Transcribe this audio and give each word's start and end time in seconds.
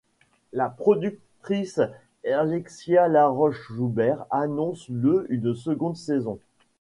La 0.51 0.67
productrice 0.71 1.79
Alexia 2.25 3.07
Laroche-Joubert 3.07 4.25
annonce 4.31 4.89
le 4.89 5.27
une 5.29 5.53
seconde 5.53 5.95
saison. 5.95 6.39